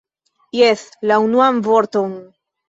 Jes, 0.59 0.81
la 1.11 1.19
unuan 1.27 1.61
vorton! 1.69 2.17